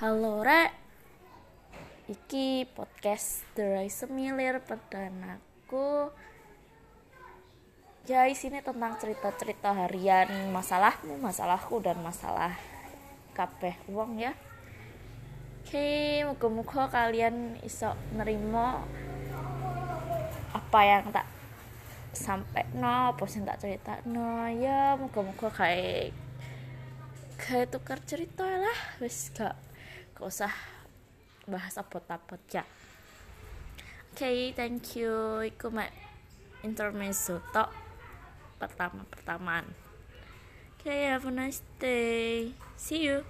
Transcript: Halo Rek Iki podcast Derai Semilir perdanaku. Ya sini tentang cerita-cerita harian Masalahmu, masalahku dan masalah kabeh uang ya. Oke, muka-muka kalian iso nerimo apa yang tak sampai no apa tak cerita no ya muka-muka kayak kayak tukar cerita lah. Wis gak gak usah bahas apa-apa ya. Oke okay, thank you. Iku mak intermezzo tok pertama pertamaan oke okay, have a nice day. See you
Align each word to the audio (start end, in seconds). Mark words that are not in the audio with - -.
Halo 0.00 0.40
Rek 0.40 0.72
Iki 2.08 2.72
podcast 2.72 3.44
Derai 3.52 3.92
Semilir 3.92 4.56
perdanaku. 4.64 6.08
Ya 8.08 8.24
sini 8.32 8.64
tentang 8.64 8.96
cerita-cerita 8.96 9.76
harian 9.76 10.48
Masalahmu, 10.56 11.20
masalahku 11.20 11.84
dan 11.84 12.00
masalah 12.00 12.56
kabeh 13.36 13.76
uang 13.92 14.16
ya. 14.16 14.32
Oke, 15.68 16.24
muka-muka 16.24 16.88
kalian 16.88 17.60
iso 17.60 17.92
nerimo 18.16 18.80
apa 20.56 20.80
yang 20.80 21.12
tak 21.12 21.28
sampai 22.16 22.64
no 22.72 23.12
apa 23.12 23.28
tak 23.28 23.60
cerita 23.60 24.00
no 24.08 24.48
ya 24.48 24.96
muka-muka 24.96 25.52
kayak 25.52 26.16
kayak 27.36 27.68
tukar 27.68 28.00
cerita 28.00 28.48
lah. 28.48 28.80
Wis 28.96 29.28
gak 29.36 29.68
gak 30.20 30.28
usah 30.28 30.52
bahas 31.48 31.80
apa-apa 31.80 32.36
ya. 32.52 32.68
Oke 34.12 34.28
okay, 34.28 34.38
thank 34.52 35.00
you. 35.00 35.40
Iku 35.48 35.72
mak 35.72 35.88
intermezzo 36.60 37.40
tok 37.56 37.72
pertama 38.60 39.08
pertamaan 39.08 39.64
oke 40.76 40.84
okay, 40.84 41.08
have 41.08 41.24
a 41.24 41.32
nice 41.32 41.64
day. 41.80 42.52
See 42.76 43.08
you 43.08 43.24